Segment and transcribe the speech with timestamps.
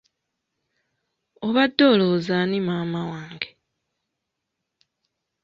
[1.47, 3.49] Obadde olowooza ani maama wange?